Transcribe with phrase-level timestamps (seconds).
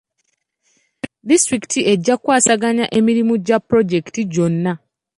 [1.27, 4.73] Disitulikiti ejja kukwasaganya emirimu gya pulojeketi gyonna.